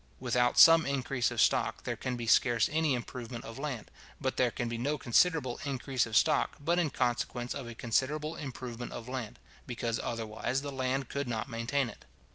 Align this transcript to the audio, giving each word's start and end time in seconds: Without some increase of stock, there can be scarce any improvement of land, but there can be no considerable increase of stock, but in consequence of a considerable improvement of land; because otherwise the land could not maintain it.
Without 0.19 0.57
some 0.57 0.83
increase 0.83 1.29
of 1.29 1.39
stock, 1.39 1.83
there 1.83 1.95
can 1.95 2.15
be 2.17 2.25
scarce 2.25 2.67
any 2.71 2.95
improvement 2.95 3.45
of 3.45 3.59
land, 3.59 3.91
but 4.19 4.35
there 4.35 4.49
can 4.49 4.67
be 4.67 4.75
no 4.79 4.97
considerable 4.97 5.59
increase 5.63 6.07
of 6.07 6.17
stock, 6.17 6.55
but 6.59 6.79
in 6.79 6.89
consequence 6.89 7.53
of 7.53 7.67
a 7.67 7.75
considerable 7.75 8.35
improvement 8.35 8.93
of 8.93 9.07
land; 9.07 9.37
because 9.67 9.99
otherwise 9.99 10.63
the 10.63 10.71
land 10.71 11.07
could 11.07 11.27
not 11.27 11.47
maintain 11.49 11.87
it. 11.87 12.05